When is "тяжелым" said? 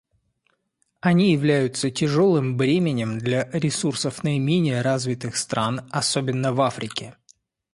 1.91-2.57